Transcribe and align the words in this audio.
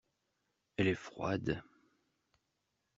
Elle 0.77 0.87
est 0.87 0.95
froide. 0.95 1.61